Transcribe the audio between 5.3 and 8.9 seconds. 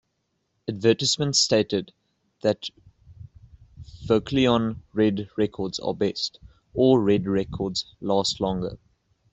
Records are best" or "Red Records last longer".